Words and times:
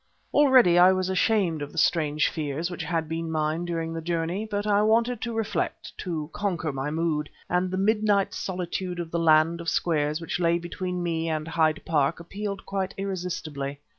Already 0.33 0.79
I 0.79 0.91
was 0.93 1.09
ashamed 1.09 1.61
of 1.61 1.71
the 1.71 1.77
strange 1.77 2.27
fears 2.27 2.71
which 2.71 2.81
had 2.83 3.07
been 3.07 3.29
mine 3.29 3.65
during 3.65 3.93
the 3.93 4.01
journey, 4.01 4.47
but 4.49 4.65
I 4.65 4.81
wanted 4.81 5.21
to 5.21 5.35
reflect, 5.35 5.95
to 5.99 6.27
conquer 6.33 6.73
my 6.73 6.89
mood, 6.89 7.29
and 7.47 7.69
the 7.69 7.77
midnight 7.77 8.33
solitude 8.33 8.99
of 8.99 9.11
the 9.11 9.19
land 9.19 9.61
of 9.61 9.69
Squares 9.69 10.19
which 10.19 10.39
lay 10.39 10.57
between 10.57 11.03
me 11.03 11.29
and 11.29 11.47
Hyde 11.47 11.83
Park 11.85 12.19
appealed 12.19 12.65
quite 12.65 12.95
irresistibly. 12.97 13.77